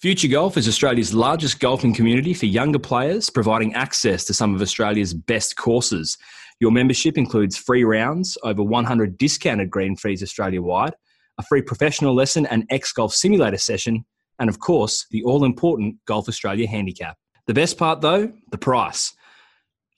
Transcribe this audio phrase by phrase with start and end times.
[0.00, 4.62] Future Golf is Australia's largest golfing community for younger players, providing access to some of
[4.62, 6.16] Australia's best courses.
[6.58, 10.94] Your membership includes free rounds, over 100 discounted green fees Australia wide,
[11.36, 14.06] a free professional lesson and X Golf simulator session,
[14.38, 17.18] and of course, the all important Golf Australia handicap.
[17.46, 19.12] The best part though, the price.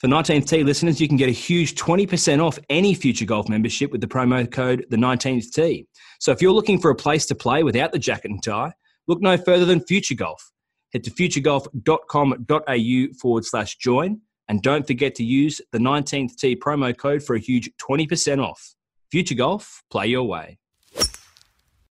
[0.01, 3.93] For 19th Tee listeners, you can get a huge 20% off any Future Golf membership
[3.93, 5.87] with the promo code the 19th Tee.
[6.19, 8.73] So if you're looking for a place to play without the jacket and tie,
[9.07, 10.53] look no further than Future Golf.
[10.93, 16.97] Head to futuregolf.com.au forward slash join and don't forget to use the 19th Tee promo
[16.97, 18.75] code for a huge 20% off.
[19.11, 20.59] Future Golf, play your way.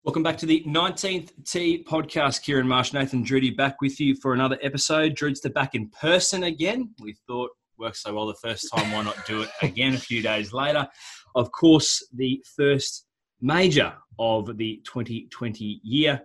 [0.04, 2.44] Welcome back to the 19th Tee podcast.
[2.44, 5.16] Kieran Marsh, Nathan Drudy back with you for another episode.
[5.16, 6.94] Drudy's the back in person again.
[7.00, 10.22] We thought worked so well the first time, why not do it again a few
[10.22, 10.88] days later?
[11.36, 13.06] Of course, the first
[13.42, 16.22] major of the 2020 year.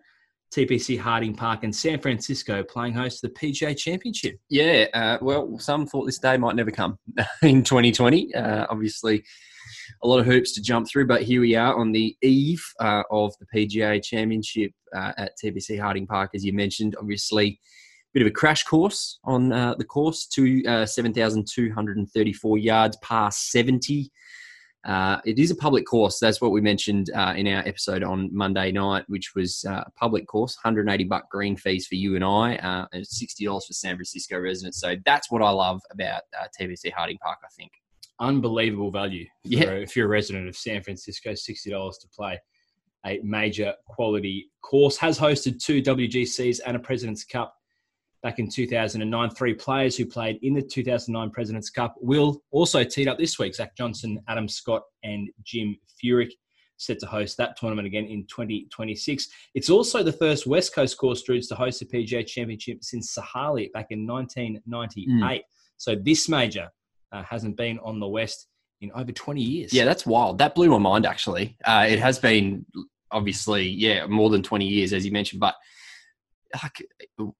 [0.55, 4.39] TPC Harding Park in San Francisco playing host to the PGA Championship.
[4.49, 6.99] Yeah, uh, well, some thought this day might never come
[7.43, 8.35] in 2020.
[8.35, 9.25] Uh, obviously,
[10.03, 13.03] a lot of hoops to jump through, but here we are on the eve uh,
[13.11, 16.97] of the PGA Championship uh, at TPC Harding Park, as you mentioned.
[16.99, 17.61] Obviously,
[18.17, 24.11] bit of a crash course on uh, the course to uh, 7,234 yards, past 70.
[24.87, 26.20] Uh, it is a public course.
[26.20, 29.91] That's what we mentioned uh, in our episode on Monday night, which was uh, a
[29.97, 33.97] public course, 180 buck green fees for you and I, uh, and $60 for San
[33.97, 34.81] Francisco residents.
[34.81, 37.39] So that's what I love about uh, TPC Harding Park.
[37.45, 37.73] I think
[38.20, 39.27] unbelievable value.
[39.45, 39.70] Yeah.
[39.70, 42.41] if you're a resident of San Francisco, sixty dollars to play
[43.05, 44.97] a major quality course.
[44.97, 47.56] Has hosted two WGCs and a President's Cup
[48.26, 49.31] back in 2009.
[49.31, 53.54] Three players who played in the 2009 President's Cup will also teed up this week.
[53.54, 56.32] Zach Johnson, Adam Scott, and Jim Furyk
[56.76, 59.28] set to host that tournament again in 2026.
[59.54, 63.70] It's also the first West Coast course Druids to host the PGA Championship since Sahalee
[63.70, 65.44] back in 1998.
[65.76, 66.69] So this major
[67.12, 68.48] uh, hasn't been on the West
[68.81, 69.72] in over 20 years.
[69.72, 70.38] Yeah, that's wild.
[70.38, 71.56] That blew my mind, actually.
[71.64, 72.66] Uh, it has been
[73.12, 75.54] obviously, yeah, more than 20 years, as you mentioned, but
[76.62, 76.87] like,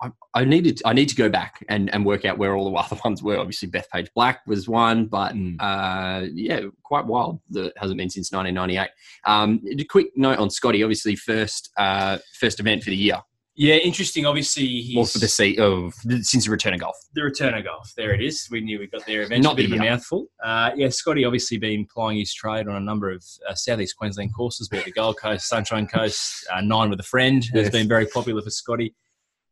[0.03, 2.77] I, I needed, I need to go back and, and work out where all the
[2.77, 3.39] other ones were.
[3.39, 5.57] Obviously, Bethpage Black was one, but Mm.
[5.61, 8.91] uh, yeah, quite wild that hasn't been since 1998.
[9.27, 13.21] Um, a quick note on Scotty, obviously, first uh, first event for the year,
[13.59, 14.27] Yeah, interesting.
[14.27, 16.97] Obviously, he's or for the seat of since the return of golf.
[17.15, 17.91] the return of golf.
[17.97, 18.47] There it is.
[18.51, 19.41] We knew we got there eventually.
[19.41, 20.27] Not a bit of a mouthful.
[20.45, 24.35] Uh, yeah, Scotty obviously been plying his trade on a number of uh, Southeast Queensland
[24.35, 27.89] courses, be it the Gold Coast, Sunshine Coast, uh, Nine with a Friend has been
[27.89, 28.95] very popular for Scotty.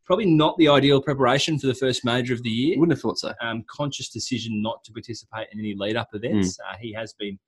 [0.04, 2.78] Probably not the ideal preparation for the first major of the year.
[2.78, 3.32] Wouldn't have thought so.
[3.40, 6.58] um, conscious decision not to participate in any lead up events.
[6.60, 7.38] Uh, he has been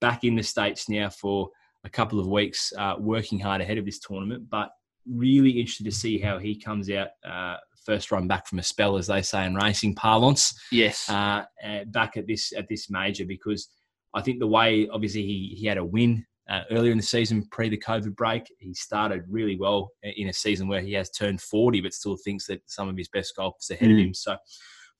[0.00, 1.50] back in the States now for
[1.84, 4.70] a couple of weeks, uh, working hard ahead of this tournament, but
[5.06, 8.96] really interested to see how he comes out uh, first run back from a spell,
[8.96, 11.08] as they say in racing parlance, Yes.
[11.08, 13.68] uh, uh, back at this at this major because
[14.14, 17.46] I think the way obviously he, he had a win uh, earlier in the season
[17.52, 18.42] pre the COVID break.
[18.58, 22.46] He started really well in a season where he has turned 40, but still thinks
[22.48, 24.06] that some of his best golf is ahead of Mm.
[24.06, 24.14] him.
[24.14, 24.36] So,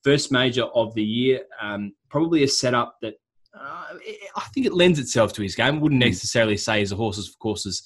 [0.05, 3.15] first major of the year, um, probably a setup that
[3.53, 3.85] uh,
[4.37, 5.81] I think it lends itself to his game.
[5.81, 6.07] Wouldn't Mm.
[6.07, 7.83] necessarily say he's a horses for courses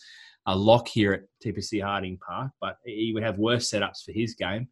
[0.47, 4.35] a lock here at TPC Harding Park, but he would have worse setups for his
[4.35, 4.69] game.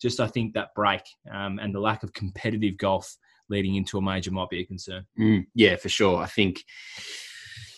[0.00, 1.02] Just I think that break
[1.32, 3.16] um, and the lack of competitive golf
[3.48, 5.06] leading into a major might be a concern.
[5.18, 6.18] Mm, yeah, for sure.
[6.18, 6.62] I think,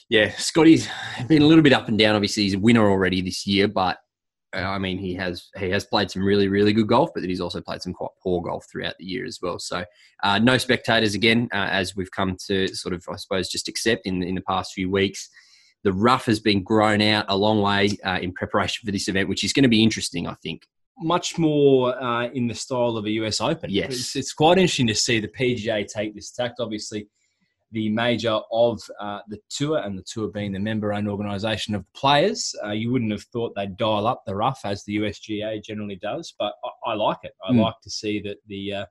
[0.08, 0.88] yeah, Scotty's
[1.28, 2.14] been a little bit up and down.
[2.14, 3.98] Obviously, he's a winner already this year, but
[4.54, 7.30] uh, I mean, he has he has played some really really good golf, but then
[7.30, 9.59] he's also played some quite poor golf throughout the year as well.
[9.59, 9.84] So,
[10.22, 14.06] uh, no spectators again, uh, as we've come to sort of, I suppose, just accept
[14.06, 15.28] in in the past few weeks.
[15.86, 19.28] The rough has been grown out a long way uh, in preparation for this event,
[19.28, 20.66] which is going to be interesting, I think.
[20.98, 23.71] Much more uh, in the style of a US Open.
[23.71, 23.92] Yes.
[23.94, 26.59] It's, it's quite interesting to see the PGA take this tact.
[26.59, 27.06] Obviously,
[27.71, 31.92] the major of uh, the tour, and the tour being the member-owned organisation of the
[31.94, 32.53] players.
[32.65, 36.34] Uh, you wouldn't have thought they'd dial up the rough as the USGA generally does,
[36.36, 37.34] but I, I like it.
[37.48, 37.60] I Mm.
[37.62, 38.86] like to see that the, uh,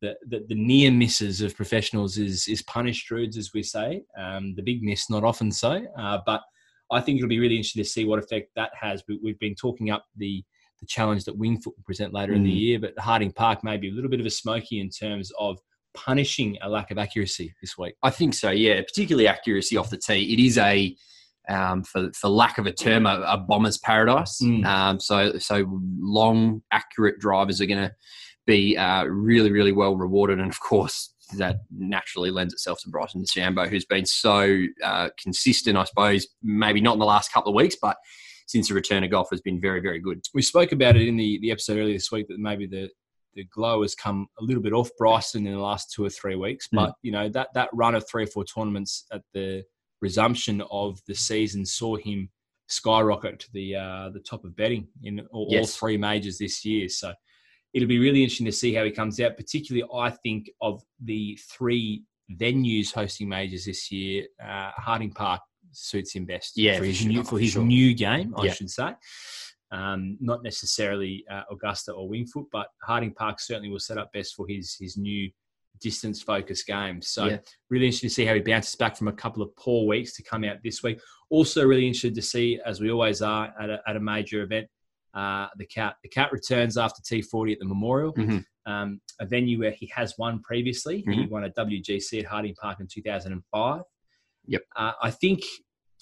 [0.00, 4.02] the the the near misses of professionals is is punished, Druids, as we say.
[4.18, 6.42] Um, the big miss, not often so, uh, but
[6.90, 9.02] I think it'll be really interesting to see what effect that has.
[9.08, 10.44] We, we've been talking up the
[10.80, 12.60] the challenge that Winged Foot will present later in the Mm.
[12.60, 12.78] year.
[12.78, 15.58] But Harding Park may be a little bit of a smoky in terms of
[15.94, 17.94] punishing a lack of accuracy this week.
[18.02, 18.82] I think so, yeah.
[18.82, 20.34] Particularly accuracy off the tee.
[20.34, 20.94] It is a,
[21.48, 24.38] um, for, for lack of a term, a, a bomber's paradise.
[24.42, 24.66] Mm.
[24.66, 27.92] Um, so so long, accurate drivers are going to
[28.46, 30.38] be uh, really, really well rewarded.
[30.38, 35.76] And of course, that naturally lends itself to Bryson DeChambeau, who's been so uh, consistent,
[35.76, 37.96] I suppose, maybe not in the last couple of weeks, but
[38.46, 40.22] since the return of golf has been very, very good.
[40.32, 42.88] We spoke about it in the, the episode earlier this week that maybe the
[43.34, 46.36] the glow has come a little bit off Bryson in the last two or three
[46.36, 46.68] weeks.
[46.68, 46.76] Mm.
[46.76, 49.62] But you know that that run of three or four tournaments at the
[50.00, 52.30] resumption of the season saw him
[52.68, 56.88] skyrocket to the uh, the top of betting in all, all three majors this year.
[56.88, 57.12] So
[57.76, 59.36] it'll be really interesting to see how he comes out.
[59.36, 65.42] Particularly, I think of the three venues hosting majors this year, uh, Harding Park
[65.72, 66.56] suits him best.
[66.56, 67.62] Yeah, for his sure, new for his sure.
[67.62, 68.52] new game, I Yeah.
[68.54, 68.94] should say.
[69.70, 74.10] Um, not necessarily uh, Augusta or Winged Foot, but Harding Park certainly will set up
[74.12, 75.30] best for his his new
[75.82, 77.02] distance focused game.
[77.02, 77.38] So Yeah.
[77.68, 80.22] really interesting to see how he bounces back from a couple of poor weeks to
[80.22, 80.98] come out this week.
[81.28, 84.66] Also really interested to see, as we always are at a, at a major event,
[85.16, 88.44] uh, the cat the cat returns after T40 at the Memorial, Mhm.
[88.66, 90.98] um, a venue where he has won previously.
[90.98, 91.30] He Mhm.
[91.30, 93.82] won a WGC at Harding Park in 2005.
[94.46, 94.62] Yep.
[94.76, 95.40] Uh, I think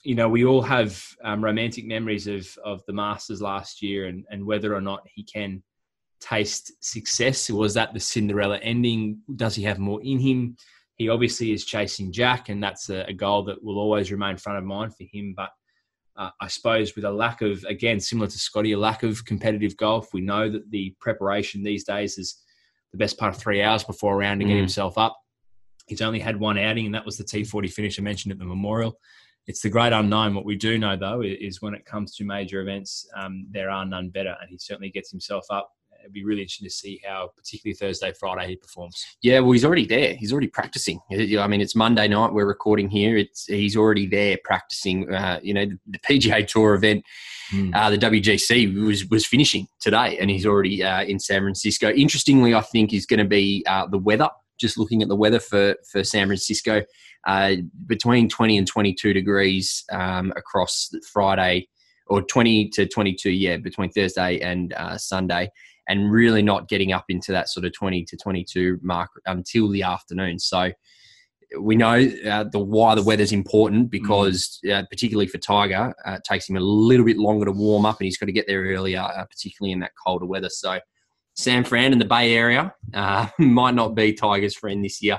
[0.02, 4.24] you know we all have um, romantic memories of of the Masters last year and
[4.30, 5.62] and whether or not he can
[6.20, 7.50] taste success.
[7.50, 9.20] Was that the Cinderella ending?
[9.36, 10.56] Does he have more in him?
[10.96, 14.58] He obviously is chasing Jack, and that's a, a goal that will always remain front
[14.58, 15.34] of mind for him.
[15.36, 15.50] But
[16.16, 19.76] uh, I suppose with a lack of, again, similar to Scotty, a lack of competitive
[19.76, 22.42] golf, we know that the preparation these days is
[22.92, 24.58] the best part of three hours before a round to get Mm.
[24.60, 25.16] himself up.
[25.86, 28.44] He's only had one outing, and that was the T40 finish I mentioned at the
[28.44, 28.98] Memorial.
[29.46, 30.34] It's the great unknown.
[30.34, 33.84] What we do know, though, is when it comes to major events, um, there are
[33.84, 35.70] none better, and he certainly gets himself up.
[36.04, 39.06] It'd be really interesting to see how, particularly Thursday, Friday, he performs.
[39.22, 40.14] Yeah, well, he's already there.
[40.14, 41.00] He's already practicing.
[41.10, 42.34] I mean, it's Monday night.
[42.34, 43.16] We're recording here.
[43.16, 45.10] It's he's already there practicing.
[45.10, 47.04] Uh, you know, the, PGA Tour event,
[47.52, 47.74] Mm.
[47.74, 51.90] uh, the WGC was was finishing today, and he's already uh, in San Francisco.
[51.90, 54.28] Interestingly, I think is going to be uh, the weather.
[54.58, 56.82] Just looking at the weather for for San Francisco,
[57.26, 61.68] uh, between twenty and twenty two degrees um, across Friday,
[62.06, 63.30] or twenty to twenty two.
[63.30, 65.50] Yeah, between Thursday and uh, Sunday
[65.88, 69.82] and really not getting up into that sort of 20 to 22 mark until the
[69.82, 70.38] afternoon.
[70.38, 70.72] So
[71.60, 76.24] we know uh, the why the weather's important because uh, particularly for Tiger, uh, it
[76.24, 78.62] takes him a little bit longer to warm up and he's got to get there
[78.62, 80.48] earlier, uh, particularly in that colder weather.
[80.48, 80.78] So
[81.34, 85.18] San Fran in the Bay Area uh, might not be Tiger's friend this year.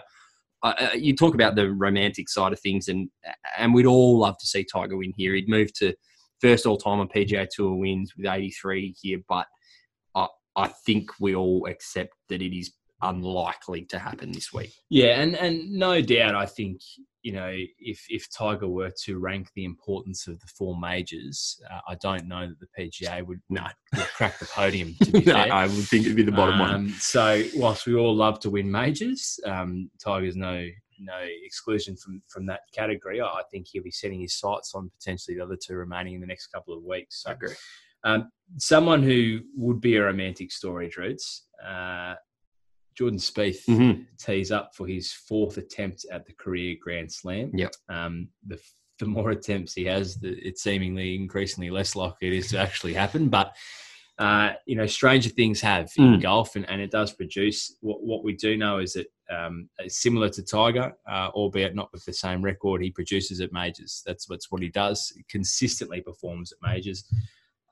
[0.64, 3.08] Uh, you talk about the romantic side of things, and
[3.56, 5.36] and we'd all love to see Tiger win here.
[5.36, 5.94] He'd move to
[6.42, 9.46] first all time on PGA Tour wins with 83 here, but
[10.56, 12.72] I, think we all accept that it is
[13.02, 14.74] unlikely to happen this week.
[14.90, 16.82] Yeah, and and no doubt, I think
[17.22, 21.80] you know if if Tiger were to rank the importance of the four majors, uh,
[21.88, 23.66] I don't know that the PGA would No.
[23.96, 24.96] would crack the podium.
[25.04, 25.54] To be No, fair.
[25.54, 26.74] I would think it'd be the bottom one.
[26.74, 30.68] Um, So whilst we all love to win majors, um, Tiger's no
[31.00, 33.20] no exclusion from from that category.
[33.22, 36.22] I I think he'll be setting his sights on potentially the other two remaining in
[36.22, 37.24] the next couple of weeks.
[37.24, 37.56] So I agree.
[38.06, 42.16] Um, someone who would be a romantic story, Druids, uh,
[42.98, 44.06] Jordan Spieth Mhm.
[44.18, 47.52] tees up for his fourth attempt at the career Grand Slam.
[47.54, 47.74] Yep.
[47.90, 48.58] Um, the,
[49.00, 52.94] the more attempts he has, the, it's seemingly increasingly less likely it is to actually
[52.94, 53.28] happen.
[53.28, 53.54] But
[54.18, 56.22] uh, you know, stranger things have in Mm.
[56.22, 57.76] golf, and, and it does produce.
[57.82, 62.06] What, what we do know is that um, similar to Tiger, uh, albeit not with
[62.06, 64.04] the same record, he produces at majors.
[64.06, 65.12] That's what's what he does.
[65.14, 67.04] He consistently performs at majors.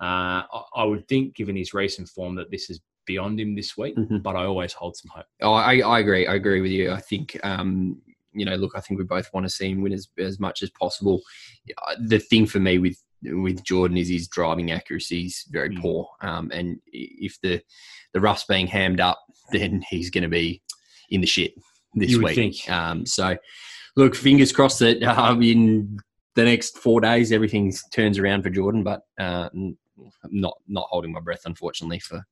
[0.02, 3.78] Uh, I, I would think, given his recent form, that this is beyond him this
[3.78, 3.96] week.
[3.96, 4.22] Mhm.
[4.24, 5.26] But I always hold some hope.
[5.42, 6.26] Oh, I, I agree.
[6.28, 6.92] I agree with you.
[6.92, 8.02] I think, um,
[8.34, 10.64] you know, look, I think we both want to see him win as, as much
[10.64, 11.22] as possible.
[11.88, 15.80] Uh, The thing for me with with Jordan is his driving accuracy is very Mm.
[15.82, 16.10] poor.
[16.22, 17.62] Um, and if the
[18.14, 19.18] the rough's being hammed up,
[19.54, 20.62] then he's going to be
[21.10, 21.54] in the shit
[21.94, 22.36] this You week.
[22.36, 22.70] think.
[22.70, 23.38] Um, so,
[23.96, 25.98] look, fingers crossed that uh, in
[26.36, 28.84] the next four days everything turns around for Jordan.
[28.84, 29.48] But uh,
[30.04, 32.24] n- not not holding my breath, unfortunately, for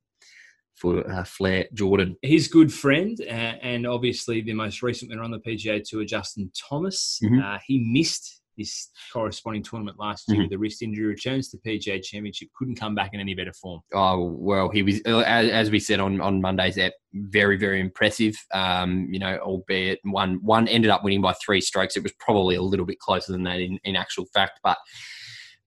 [0.75, 2.15] for uh, Flair Jordan.
[2.21, 6.49] his good friend uh, and obviously the most recent winner on the PGA Tour, Justin
[6.55, 7.19] Thomas.
[7.23, 7.43] Mhm.
[7.43, 10.43] Uh, he missed this corresponding tournament last year Mhm.
[10.45, 11.05] with a wrist injury.
[11.05, 13.81] Returns to PGA Championship, couldn't come back in any better form.
[13.93, 17.79] Oh well, he was uh, as, as we said on on Monday's app, very very
[17.79, 18.35] impressive.
[18.53, 21.95] Um, you know, albeit one one ended up winning by three strokes.
[21.95, 24.77] It was probably a little bit closer than that in, in actual fact, but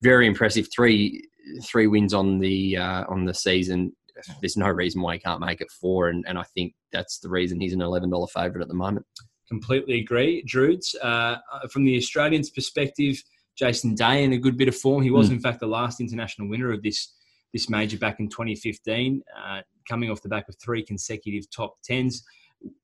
[0.03, 0.69] very impressive.
[0.75, 1.29] Three
[1.63, 3.95] three wins on the uh, on the season.
[4.41, 7.29] There's no reason why he can't make it four, and, and I think that's the
[7.29, 9.05] reason he's an eleven dollar favourite at the moment.
[9.49, 10.95] Completely agree, Drudes.
[11.03, 11.37] Uh,
[11.71, 13.23] from the Australians' perspective,
[13.57, 15.03] Jason Day in a good bit of form.
[15.03, 15.33] He was, Mm.
[15.35, 17.13] in fact, the last international winner of this
[17.53, 22.25] this major back in 2015, uh, coming off the back of three consecutive top tens.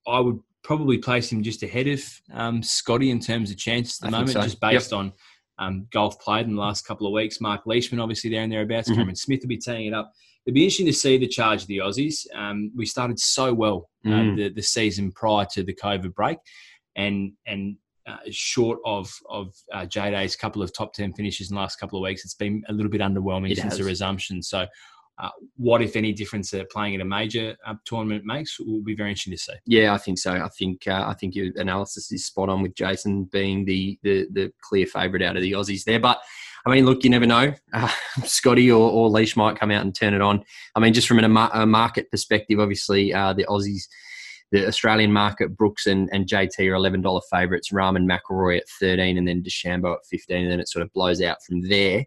[0.07, 4.11] I would probably place him just ahead of um, Scotty in terms of chances at
[4.11, 4.43] the I moment, so.
[4.43, 5.13] just based on
[5.61, 7.41] um, golf played in the last couple of weeks.
[7.41, 8.89] Mark Leishman, obviously, there and thereabouts.
[8.91, 8.97] Mhm.
[8.97, 10.11] Cameron Smith will be teeing it up.
[10.47, 12.27] It'd be interesting to see the charge of the Aussies.
[12.35, 14.37] Um, we started so well uh, Mm.
[14.37, 16.39] the, the season prior to the COVID break,
[16.97, 17.77] and and
[18.07, 21.77] uh, short of of uh, J Day's couple of top ten finishes in the last
[21.77, 24.43] couple of weeks, it's been a little bit underwhelming It since the resumption.
[24.43, 24.67] So,
[25.21, 28.95] uh, what if any difference that playing in a major uh, tournament makes will be
[28.95, 29.53] very interesting to see.
[29.67, 30.33] Yeah, I think so.
[30.33, 34.27] I think uh, I think your analysis is spot on with Jason being the the,
[34.33, 36.01] the clear favourite out of the Aussies there.
[36.01, 36.21] But
[36.65, 37.53] I mean, look, you never know.
[37.73, 37.93] Uh,
[38.25, 40.43] Scotty or, or Leash might come out and turn it on.
[40.75, 43.89] I mean, just from a, a market perspective, obviously uh, the Aussies,
[44.53, 47.73] the Australian market, Brooks and, and JT are eleven dollar favourites.
[47.73, 51.21] Raman McIlroy at thirteen, and then DeChambeau at fifteen, and then it sort of blows
[51.21, 52.07] out from there.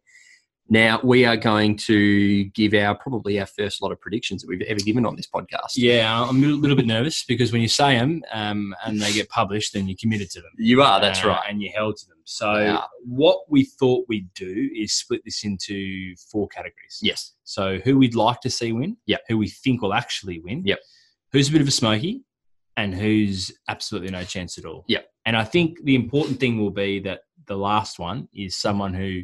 [0.70, 4.62] Now we are going to give our probably our first lot of predictions that we've
[4.62, 5.74] ever given on this podcast.
[5.75, 9.29] Yeah, I'm a little, bit nervous because when you say them um, and they get
[9.29, 10.51] published, then you're committed to them.
[10.58, 11.01] You are.
[11.01, 11.43] That's uh, right.
[11.50, 12.17] and you're held to them.
[12.24, 12.82] So, Yeah.
[13.03, 17.00] what we thought we'd do is split this into four categories.
[17.01, 17.34] Yes.
[17.43, 19.22] So, who we'd like to see win, Yep.
[19.27, 20.79] who we think will actually win, Yep.
[21.34, 22.24] who's a bit of a smoky,
[22.77, 24.86] and who's absolutely no chance at all.
[24.88, 25.08] Yep.
[25.25, 29.24] And I think the important thing will be that the last one is someone who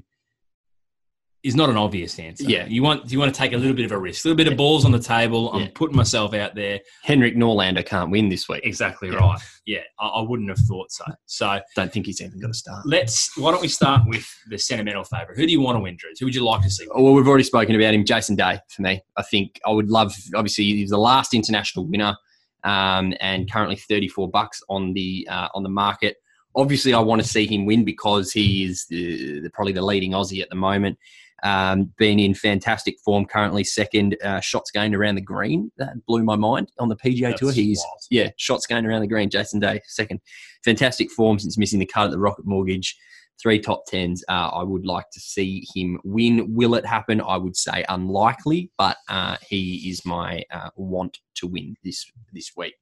[1.42, 2.44] is not an obvious answer.
[2.44, 2.66] Yeah.
[2.66, 4.48] You want you want to take a little bit of a risk, a little bit
[4.52, 5.52] of balls on the table.
[5.54, 5.68] I'm Yeah.
[5.74, 6.80] putting myself out there.
[7.04, 8.62] Henrik Norlander can't win this week.
[8.66, 9.16] Exactly Yeah.
[9.16, 9.40] right.
[9.66, 11.06] Yeah, I, I wouldn't have thought so.
[11.28, 12.86] So Don't think he's even going to start.
[12.86, 13.38] let's.
[13.38, 15.38] Why don't we start with the sentimental favourite?
[15.38, 16.10] Who do you want to win, Drew?
[16.20, 16.86] Who would you like to see?
[16.94, 17.04] win?
[17.04, 18.60] Well, we've already spoken about him, Jason Day.
[18.70, 20.14] For me, I think I would love.
[20.36, 22.18] Obviously, he's the last international winner,
[22.66, 26.18] um, and currently thirty-four bucks on the uh, on the market.
[26.56, 30.12] Obviously, I want to see him win because he is the, the, probably the leading
[30.12, 30.98] Aussie at the moment.
[31.44, 35.72] Um, been in fantastic form, currently second uh, shots gained around the green.
[35.78, 37.52] That blew my mind on the PGA That's Tour.
[37.52, 38.00] He's wild.
[38.10, 39.30] yeah, shots gained around the green.
[39.30, 40.20] Jason Day, second.
[40.64, 42.98] Fantastic form since missing the cut at the Rocket Mortgage.
[43.42, 44.22] Three top tens.
[44.28, 46.54] Uh, I would like to see him win.
[46.54, 47.22] Will it happen?
[47.22, 52.52] I would say unlikely, but uh, he is my uh, want to win this this
[52.58, 52.74] week.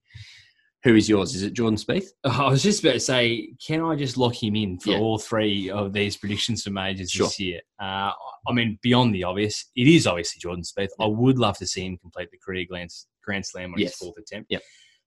[0.87, 1.35] Who is yours?
[1.35, 2.07] Is it Jordan Spieth?
[2.23, 4.99] I was just about to say, can I just lock him in for Yeah.
[4.99, 7.27] all three of these predictions for majors Sure.
[7.27, 7.59] this year?
[7.77, 8.11] Uh,
[8.47, 10.87] I mean, beyond the obvious, it is obviously Jordan Spieth.
[10.97, 12.89] I would love to see him complete the career Grand,
[13.21, 13.91] Grand Slam on Yes.
[13.91, 14.49] his fourth attempt.
[14.49, 14.61] Yep.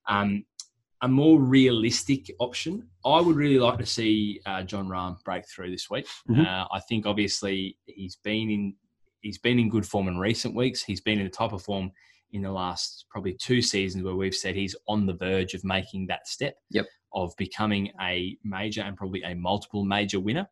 [0.06, 0.44] Um,
[1.00, 5.70] a more realistic option, I would really like to see uh, Jon Rahm break through
[5.70, 6.06] this week.
[6.28, 6.46] Mhm.
[6.46, 8.76] Uh, I think obviously he's been in
[9.22, 10.82] he's been in good form in recent weeks.
[10.82, 11.90] He's been in the type of form
[12.32, 16.06] in the last probably two seasons where we've said he's on the verge of making
[16.06, 16.86] that step Yep.
[17.14, 20.48] of becoming a major and probably a multiple major winner.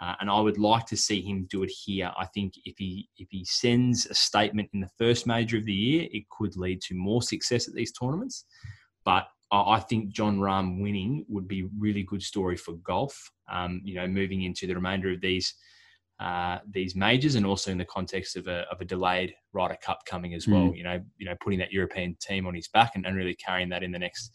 [0.00, 2.10] Uh, and I would like to see him do it here.
[2.18, 5.72] I think if he if he sends a statement in the first major of the
[5.72, 8.44] year, it could lead to more success at these tournaments.
[9.04, 13.30] But I think Jon Rahm winning would be a really good story for golf.
[13.52, 15.54] Um, you know, moving into the remainder of these
[16.22, 20.06] uh, these majors, and also in the context of a, of a delayed Ryder Cup
[20.06, 20.72] coming as well.
[20.74, 23.68] You know, you know, putting that European team on his back and, and really carrying
[23.70, 24.30] that in the next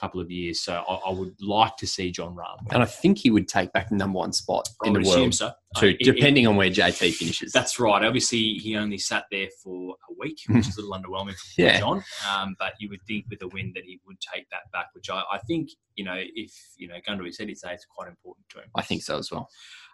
[0.00, 0.60] couple of years.
[0.60, 2.58] So I, I would like to see Jon Rahm.
[2.72, 5.34] And I think he would take back the number one spot I in the world
[5.34, 5.52] so.
[5.78, 7.52] too, it- it- depending on where JT finishes.
[7.52, 8.02] that's right.
[8.04, 11.78] Obviously, he only sat there for a week, which is a little underwhelming for Yeah.
[11.80, 12.02] Jon.
[12.30, 15.08] Um, but you would think with a win that he would take that back, which
[15.10, 18.08] I, I think, you know, if, you know, gun to his head, say it's quite
[18.08, 18.64] important to him.
[18.74, 19.48] I think so as well.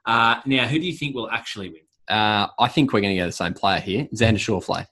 [0.07, 1.83] Uh, now, who do you think will actually win?
[2.09, 4.87] Uh, I think we're going to go the same player here, Xander Schauffele.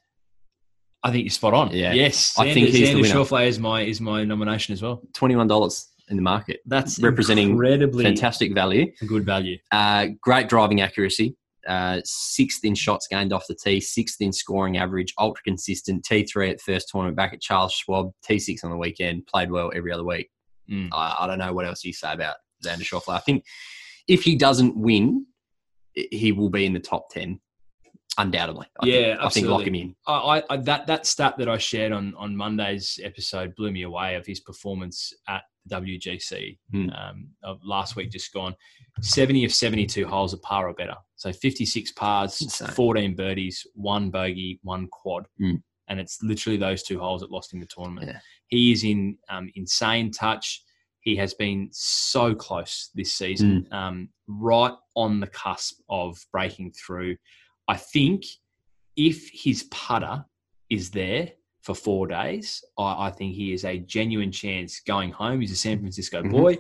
[1.07, 1.71] I think you're spot on.
[1.71, 1.93] Yeah.
[1.93, 2.35] Yes.
[2.39, 3.15] I think he's the Xander winner.
[3.15, 5.03] Schauffele is my, is my nomination as well.
[5.15, 6.61] Twenty-one dollars in the market.
[6.67, 8.93] That's Representing incredibly Fantastic value.
[9.07, 9.59] good value.
[9.73, 11.37] Uh, great driving accuracy.
[11.67, 16.05] Uh, sixth in shots gained off the tee, sixth in scoring average, ultra consistent.
[16.05, 19.93] T3 at first tournament back at Charles Schwab, T6 on the weekend, played well every
[19.93, 20.31] other week.
[20.71, 20.89] Mm.
[20.93, 23.17] I, I don't know what else you say about Xander Schauffele.
[23.17, 23.45] I think
[24.07, 25.27] if he doesn't win,
[25.95, 27.41] he will be in the top 10,
[28.19, 28.67] undoubtedly.
[28.81, 29.81] I Yeah, think, I think lock absolutely.
[29.81, 29.97] him in.
[30.07, 34.15] I, I, that that stat that I shared on on Monday's episode blew me away
[34.17, 36.91] of his performance at WGC Hmm.
[36.91, 38.55] um, of last week just gone.
[39.01, 42.69] Seventy of seventy two holes are par or better, so fifty six pars, Insane.
[42.69, 45.57] fourteen birdies, one bogey, one quad, Hmm.
[45.89, 48.07] and it's literally those two holes that lost him the tournament.
[48.09, 48.21] Yeah.
[48.49, 50.63] He is in um, insane touch.
[51.01, 53.75] He has been so close this season, Hmm.
[53.77, 57.17] um, right on the cusp of breaking through.
[57.69, 58.25] I think
[58.97, 60.25] if his putter
[60.71, 61.33] is there
[61.63, 65.41] for four days, I, I think he is a genuine chance going home.
[65.41, 66.31] He's a San Francisco Mhm.
[66.31, 66.57] boy.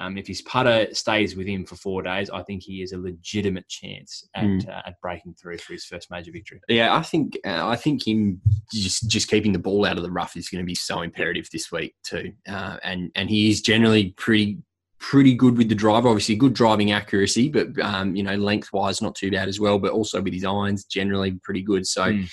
[0.00, 2.98] Um, if his putter stays with him for four days, I think he is a
[2.98, 4.68] legitimate chance at, Mm.
[4.68, 6.60] uh, at breaking through for his first major victory.
[6.68, 8.40] Yeah, I think uh, I think him
[8.72, 11.48] just just keeping the ball out of the rough is going to be so imperative
[11.52, 12.32] this week too.
[12.46, 14.58] Uh, and and he is generally pretty
[14.98, 16.08] pretty good with the driver.
[16.08, 19.78] Obviously, good driving accuracy, but um, you know lengthwise not too bad as well.
[19.78, 21.86] But also with his irons, generally pretty good.
[21.86, 22.12] So.
[22.12, 22.30] Mm.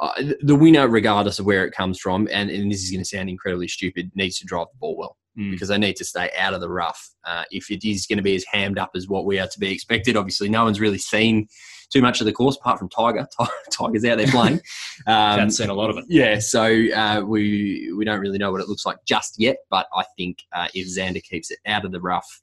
[0.00, 3.04] Uh, the winner, regardless of where it comes from, and, and this is going to
[3.04, 5.50] sound incredibly stupid, needs to drive the ball well Mm.
[5.50, 7.10] because they need to stay out of the rough.
[7.24, 9.58] Uh, if it is going to be as hammed up as what we are to
[9.58, 11.48] be expected, obviously no one's really seen
[11.92, 13.26] too much of the course apart from Tiger.
[13.70, 14.60] Tiger's out there playing.
[15.06, 16.04] Um, Haven't seen a lot of it.
[16.08, 19.56] yeah, so uh, we we don't really know what it looks like just yet.
[19.68, 22.42] But I think uh, if Xander keeps it out of the rough,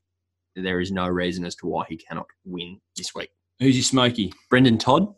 [0.55, 3.29] there is no reason as to why he cannot win this week.
[3.59, 4.33] Who's your smoky?
[4.49, 5.13] Brendon Todd.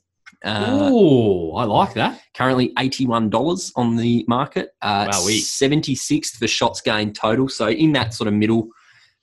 [0.45, 2.21] Uh, oh, I like that.
[2.35, 4.69] currently $81 on the market.
[4.81, 5.39] Uh, Wowee.
[5.39, 7.49] 76th for shots gained total.
[7.49, 8.67] So in that sort of middle,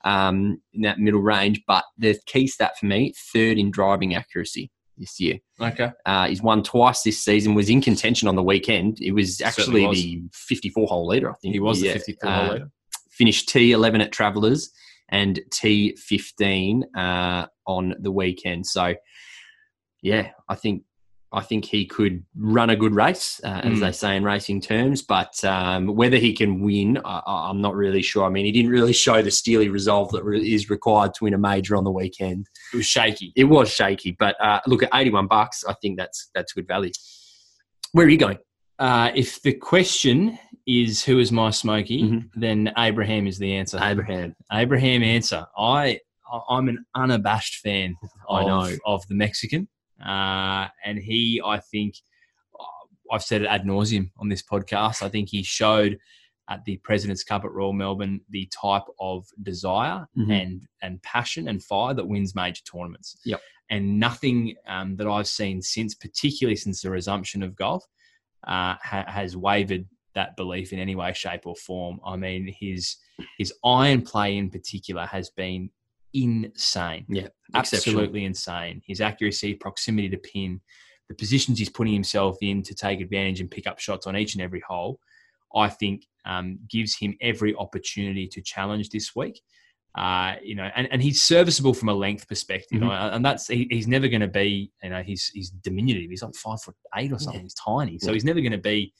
[0.04, 1.62] um, in that middle range.
[1.66, 5.38] But the key stat for me, third in driving accuracy this year.
[5.60, 5.90] Okay.
[6.06, 7.54] Uh, he's won twice this season.
[7.54, 9.00] Was in contention on the weekend.
[9.00, 9.98] It was actually was.
[10.00, 11.30] the 54 hole leader.
[11.30, 11.94] I think He was Yeah.
[11.94, 12.70] the 54 Uh, leader.
[13.10, 14.70] Finished T11 at Travellers
[15.08, 18.66] and T15 uh, on the weekend.
[18.66, 18.94] So
[20.02, 20.84] yeah, I think
[21.32, 23.80] I think he could run a good race, uh, as Mm.
[23.80, 25.00] they say in racing terms.
[25.02, 28.24] But um, whether he can win, I, I- I'm not really sure.
[28.24, 31.34] I mean, he didn't really show the steely resolve that re- is required to win
[31.34, 32.48] a major on the weekend.
[32.72, 33.32] It was shaky.
[33.36, 35.62] It was shaky, but uh, look at 81 bucks.
[35.68, 36.90] I think that's that's good value.
[37.92, 38.38] Where are you going?
[38.78, 42.30] Uh, if the question is who is my smoky, Mhm.
[42.34, 43.78] then Abraham is the answer.
[43.82, 44.34] Abraham.
[44.52, 45.46] Abraham Ancer.
[45.56, 46.00] I
[46.32, 47.96] I- I'm an unabashed fan
[48.28, 48.76] I of, know.
[48.86, 49.68] of the Mexican,
[50.04, 51.94] uh, and he I think
[52.58, 52.64] uh,
[53.14, 55.02] I've said it ad nauseum on this podcast.
[55.02, 55.98] I think he showed
[56.48, 60.42] at the President's Cup at Royal Melbourne the type of desire Mhm.
[60.42, 63.16] and and passion and fire that wins major tournaments.
[63.24, 63.40] Yep.
[63.70, 67.84] And nothing um, that I've seen since, particularly since the resumption of golf,
[68.48, 72.00] uh, ha- has wavered that belief in any way, shape, or form.
[72.04, 72.96] I mean, his
[73.38, 75.70] his iron play in particular has been
[76.14, 78.82] insane, Yeah, absolutely insane.
[78.86, 80.60] His accuracy, proximity to pin,
[81.08, 84.34] the positions he's putting himself in to take advantage and pick up shots on each
[84.34, 85.00] and every hole,
[85.54, 89.40] I think um, gives him every opportunity to challenge this week.
[89.96, 93.12] Uh, you know, and, and he's serviceable from a length perspective, Mhm.
[93.14, 94.70] and that's he, he's never going to be.
[94.84, 96.08] You know, he's he's diminutive.
[96.08, 97.40] He's like five foot eight or something.
[97.40, 97.46] Yeah.
[97.46, 98.14] He's tiny, so Yeah.
[98.14, 98.92] he's never going to be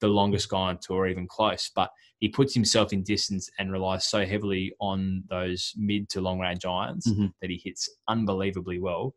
[0.00, 1.70] the longest guy on tour, even close.
[1.74, 6.38] But he puts himself in distance and relies so heavily on those mid to long
[6.38, 7.32] range irons Mhm.
[7.40, 9.14] that he hits unbelievably well.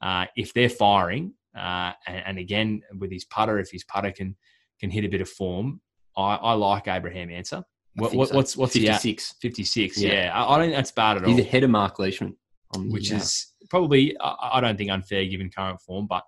[0.00, 4.36] Uh, if they're firing, uh, and, and again with his putter, if his putter can
[4.80, 5.80] can hit a bit of form,
[6.16, 7.62] I, I like Abraham Ancer.
[7.94, 8.36] What, what, so.
[8.36, 8.94] what's what's he at?
[9.02, 9.34] 56.
[9.40, 9.98] 56.
[9.98, 10.12] Yeah.
[10.12, 11.30] Yeah, I, I don't think that's bad at all.
[11.30, 12.36] He's ahead of Mark Leishman.
[12.74, 16.24] On which is probably I, I don't think unfair given current form, but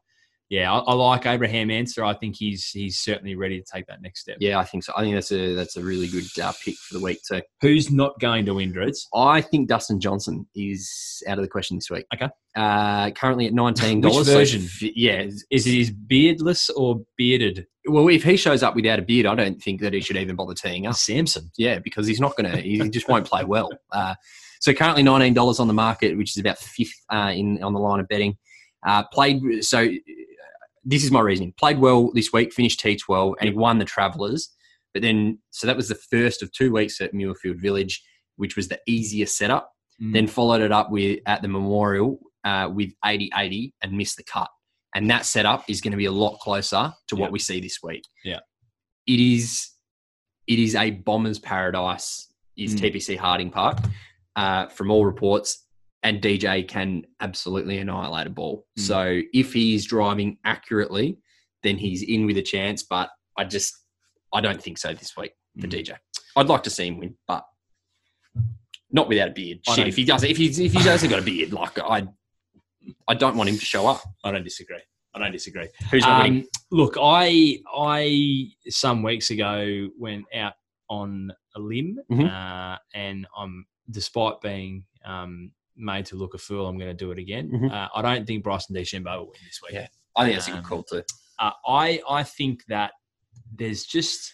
[0.55, 2.05] yeah, I, I like Abraham Ancer.
[2.05, 4.37] I think he's he's certainly ready to take that next step.
[4.39, 4.93] yeah, I think so.
[4.97, 7.43] I think that's a that's a really good uh, pick for the week too.
[7.61, 9.09] Who's not going to win, Dreads?
[9.13, 12.07] I think Dustin Johnson is out of the question this week.
[12.15, 12.29] Okay.
[12.55, 14.29] Uh, currently at nineteen dollars.
[14.29, 14.69] version?
[14.81, 15.23] yeah.
[15.51, 17.67] Is it his beardless or bearded?
[17.87, 20.37] Well, if he shows up without a beard, I don't think that he should even
[20.37, 20.95] bother teeing up.
[20.95, 21.51] Samson.
[21.59, 22.59] Yeah, because he's not going to.
[22.59, 23.71] He just won't play well.
[23.91, 24.15] Uh,
[24.61, 27.81] so currently nineteen dollars on the market, which is about fifth uh, in on the
[27.81, 28.37] line of betting.
[28.87, 29.89] Uh, played so.
[30.85, 31.55] This is my reasoning.
[31.59, 34.51] Played well this week, finished T twelve, and he won the Travellers.
[34.93, 38.03] But then, so that was the first of two weeks at Muirfield Village,
[38.37, 39.73] which was the easiest setup.
[40.01, 40.13] Mm.
[40.13, 44.49] Then followed it up with at the Memorial uh, with 80-80 and missed the cut.
[44.95, 47.33] And that setup is going to be a lot closer to what Yeah.
[47.33, 48.05] we see this week.
[48.25, 48.41] Yeah.
[49.07, 49.71] It is
[50.47, 52.93] it is a bomber's paradise is Mm.
[52.93, 53.79] TPC Harding Park
[54.37, 55.64] uh, from all reports.
[56.05, 58.67] And DJ can absolutely annihilate a ball.
[58.79, 58.83] Mm.
[58.83, 61.19] So if he's driving accurately,
[61.63, 62.83] then he's in with a chance.
[62.85, 63.75] But I just
[64.33, 65.73] I don't think so this week for Mm.
[65.73, 65.97] DJ.
[66.37, 67.45] I'd like to see him win, but
[68.91, 69.59] not without a beard.
[69.69, 72.07] I Shit, if he does, if he's if he doesn't got a beard, like I,
[73.09, 74.03] I don't want him to show up.
[74.23, 74.81] I don't disagree.
[75.15, 75.69] I don't disagree.
[75.91, 76.41] Who's not winning?
[76.43, 80.55] Um, look, I I some weeks ago went out
[80.91, 82.29] on a limb, Mhm.
[82.29, 87.11] uh, and I'm despite being um, made to look a fool, I'm going to do
[87.11, 87.51] it again.
[87.51, 87.71] Mhm.
[87.73, 89.73] Uh, I don't think Bryson DeChambeau will win this week.
[89.75, 89.89] Yeah.
[90.17, 91.03] I think that's a um, good call too.
[91.39, 92.93] Uh, I I think that
[93.57, 94.33] there's just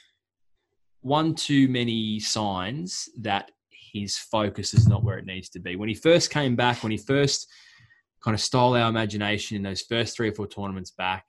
[1.01, 5.77] one too many signs that his focus is not where it needs to be.
[5.77, 7.49] When he first came back, when he first
[8.23, 11.25] kind of stole our imagination in those first three or four tournaments back,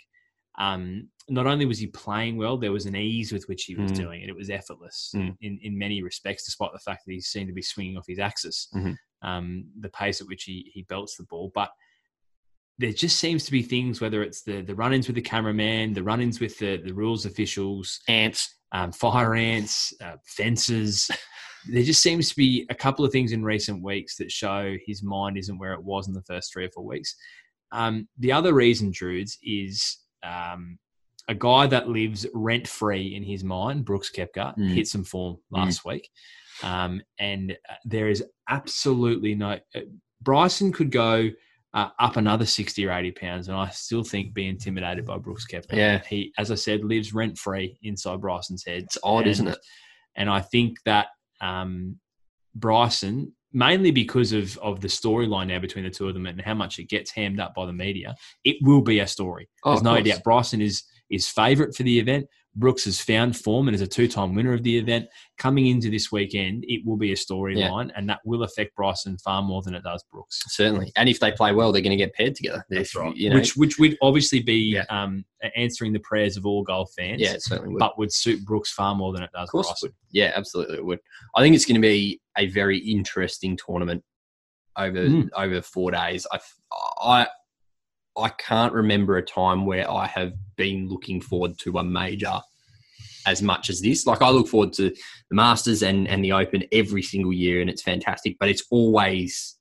[0.60, 3.92] um, not only was he playing well, there was an ease with which he was
[3.94, 3.96] Mm.
[3.96, 4.30] doing it.
[4.30, 5.38] It was effortless Mm.
[5.40, 8.20] in, in many respects, despite the fact that he seemed to be swinging off his
[8.20, 8.68] axis.
[8.76, 8.98] Mhm.
[9.22, 11.52] Um, the pace at which he, he belts the ball.
[11.54, 11.70] But
[12.80, 15.94] there just seems to be things, whether it's the, the run ins with the cameraman,
[15.94, 18.58] the run ins with the, the rules officials, Ants.
[18.72, 21.12] um, fire ants, uh, fences.
[21.70, 25.04] there just seems to be a couple of things in recent weeks that show his
[25.04, 27.16] mind isn't where it was in the first three or four weeks.
[27.72, 30.80] Um, the other reason, Drudes, is um,
[31.28, 34.74] a guy that lives rent free in his mind, Brooks Koepka, Mm.
[34.74, 36.10] hit some form last week.
[36.64, 39.60] Um, and uh, there is absolutely no.
[39.76, 39.82] Uh,
[40.22, 41.30] Bryson could go
[41.74, 45.46] uh, up another 60 or 80 pounds, and I still think be intimidated by Brooks
[45.52, 45.76] Koepka.
[45.76, 46.02] Yeah.
[46.08, 48.84] He, as I said, lives rent free inside Bryson's head.
[48.84, 49.58] It's odd, isn't it?
[50.16, 51.08] And I think that
[51.40, 51.98] um,
[52.56, 56.54] Bryson, mainly because of of the storyline now between the two of them and how
[56.54, 59.50] much it gets hammed up by the media, it will be a story.
[59.64, 60.24] Oh, There's no doubt.
[60.24, 62.28] Bryson is is favourite for the event.
[62.56, 65.08] Brooks has found form and is a two time winner of the event.
[65.38, 69.42] Coming into this weekend, it will be a storyline, and that will affect Bryson far
[69.42, 70.42] more than it does Brooks.
[70.50, 70.92] Certainly.
[70.98, 72.66] And if they play well, they're going to get paired together.
[72.70, 73.16] That's If, right.
[73.16, 74.84] You know, which which would obviously be Yeah.
[74.90, 75.24] um,
[75.56, 77.22] answering the prayers of all golf fans.
[77.22, 77.80] yeah, it certainly would.
[77.80, 79.88] but would suit Brooks far more than it does Of course Bryson.
[79.88, 79.96] it would.
[80.12, 81.00] Yeah, absolutely it would.
[81.36, 84.04] I think it's going to be a very interesting tournament
[84.78, 85.30] over Mm.
[85.36, 86.28] over four days.
[86.32, 86.40] I
[87.02, 87.28] I
[88.18, 92.40] I can't remember a time where I have been looking forward to a major
[93.26, 94.06] as much as this.
[94.06, 97.70] Like I look forward to the Masters and and the Open every single year, and
[97.70, 98.38] it's fantastic.
[98.40, 99.58] But it's always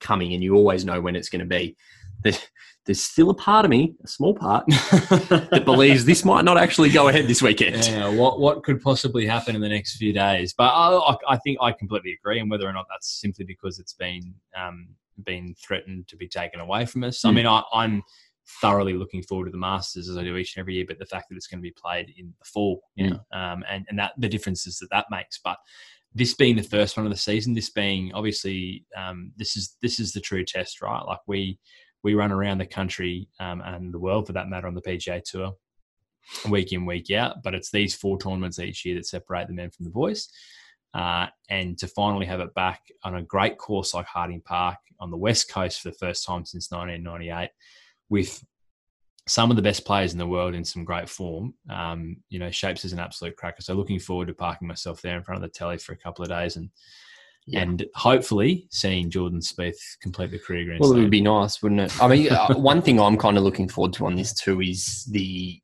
[0.00, 1.76] coming, and you always know when it's going to be.
[2.22, 2.40] There's,
[2.86, 6.88] there's still a part of me, a small part, that believes this might not actually
[6.88, 7.86] go ahead this weekend.
[7.86, 10.54] Yeah, what what could possibly happen in the next few days?
[10.56, 13.78] But I, I, I think I completely agree, and whether or not that's simply because
[13.78, 14.88] it's been um,
[15.24, 17.24] been threatened to be taken away from us.
[17.24, 17.34] I Mm.
[17.34, 18.02] mean, I, I'm
[18.60, 21.06] thoroughly looking forward to the Masters as I do each and every year, but the
[21.06, 23.98] fact that it's going to be played in the fall, you know, um, and and
[23.98, 25.58] that the differences that that makes, but.
[26.14, 30.00] This being the first one of the season, this being obviously um, this is this
[30.00, 31.04] is the true test, right?
[31.04, 31.58] Like we
[32.02, 35.22] we run around the country um, and the world for that matter on the PGA
[35.22, 35.52] Tour
[36.48, 37.42] week in, week out.
[37.44, 40.28] But it's these four tournaments each year that separate the men from the boys.
[40.94, 45.10] Uh, and to finally have it back on a great course like Harding Park on
[45.10, 47.50] the West Coast for the first time since 1998
[48.08, 48.42] with
[49.26, 52.50] some of the best players in the world in some great form, um, you know,
[52.50, 53.60] shapes as an absolute cracker.
[53.60, 56.22] So looking forward to parking myself there in front of the telly for a couple
[56.24, 56.70] of days and
[57.46, 57.60] Yeah.
[57.60, 61.82] and hopefully seeing Jordan Spieth complete the career Grand Well, it would be nice, wouldn't
[61.82, 62.02] it?
[62.02, 65.04] I mean, uh, one thing I'm kind of looking forward to on this too is
[65.10, 65.60] the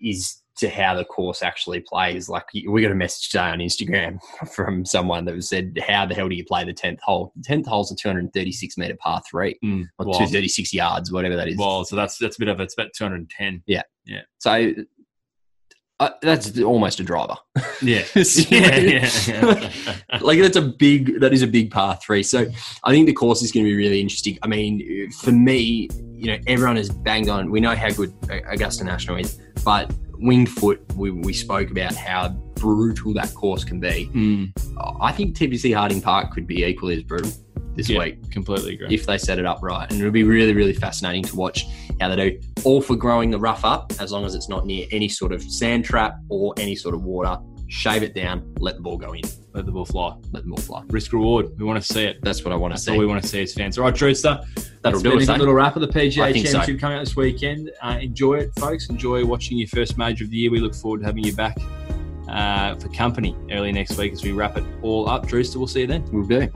[0.00, 2.28] is to how the course actually plays.
[2.28, 4.20] Like we got a message today on Instagram
[4.54, 7.32] from someone that said, "How the hell do you play the tenth hole?
[7.36, 10.18] The tenth hole's a 236 meter par three, Mm, or wild.
[10.18, 11.56] 236 yards, whatever that is.
[11.56, 13.62] Well, so that's that's a bit of it's about 210.
[13.66, 14.20] Yeah, yeah.
[14.38, 14.72] So
[16.00, 17.36] uh, that's almost a driver.
[17.82, 18.04] Yeah.
[18.14, 19.90] yeah, yeah, yeah.
[20.20, 22.46] like that's a big that is a big par three so
[22.84, 26.26] i think the course is going to be really interesting i mean for me you
[26.26, 28.12] know everyone is banged on we know how good
[28.50, 29.90] augusta national is but
[30.20, 34.52] winged foot we, we spoke about how brutal that course can be Mm,
[35.00, 37.30] i think tpc harding park could be equally as brutal
[37.74, 38.00] this Yeah.
[38.00, 38.88] week completely agree.
[38.94, 41.66] if they set it up right and it'll be really really fascinating to watch
[42.00, 44.86] how they do all for growing the rough up as long as it's not near
[44.90, 48.82] any sort of sand trap or any sort of water shave it down let the
[48.82, 49.22] ball go in
[49.54, 50.14] Let the ball fly.
[50.32, 51.46] let the ball fly Risk reward.
[51.56, 52.18] We want to see it.
[52.22, 53.78] that's what i want to That's see all we want to see as fans.
[53.78, 54.40] All right, Drewster.
[54.82, 55.36] That'll That's do been us, a eh?
[55.36, 56.52] little wrap of the PGA I think so.
[56.54, 57.70] Championship coming out this weekend.
[57.82, 58.88] Uh, enjoy it, folks.
[58.88, 60.50] Enjoy watching your first major of the year.
[60.50, 61.58] We look forward to having you back
[62.28, 65.26] uh, for company early next week as we wrap it all up.
[65.26, 66.04] Drewster, we'll see you then.
[66.10, 66.48] We'll do.